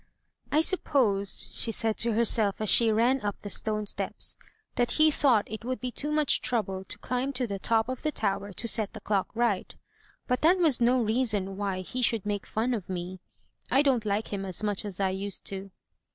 *'I 0.51 0.61
suppose," 0.61 1.47
she 1.51 1.71
said 1.71 1.95
to 1.99 2.13
herself 2.13 2.59
as 2.59 2.71
she 2.71 2.91
ran 2.91 3.21
up 3.21 3.39
the 3.41 3.51
stone 3.51 3.85
steps, 3.85 4.35
that 4.73 4.93
he 4.93 5.11
thought 5.11 5.43
it 5.47 5.63
would 5.63 5.79
be 5.79 5.91
too 5.91 6.11
much 6.11 6.41
trouble 6.41 6.83
to 6.83 6.97
climb 6.97 7.31
to 7.33 7.45
the 7.45 7.59
top 7.59 7.87
of 7.87 8.01
the 8.01 8.11
tower 8.11 8.51
to 8.51 8.67
set 8.67 8.93
the 8.93 8.99
clock 8.99 9.29
right. 9.35 9.75
But 10.25 10.41
that 10.41 10.57
was 10.57 10.81
no 10.81 10.99
reason 11.03 11.55
why 11.55 11.81
he 11.81 12.01
should 12.01 12.25
make 12.25 12.47
fun 12.47 12.73
of 12.73 12.89
me. 12.89 13.19
I 13.69 13.83
don't 13.83 14.03
like 14.03 14.29
him 14.33 14.43
as 14.43 14.63
much 14.63 14.85
as 14.85 14.99
I 14.99 15.09
used 15.11 15.45
to." 15.45 15.69